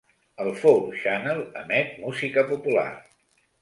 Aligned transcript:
El 0.45 0.47
Fourth 0.61 0.95
Channel 1.03 1.45
emet 1.63 1.95
música 2.09 2.49
popular. 2.53 2.91